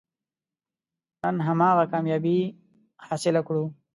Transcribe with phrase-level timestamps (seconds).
[1.21, 2.37] نن هماغه کامیابي
[3.07, 3.65] حاصله کړو.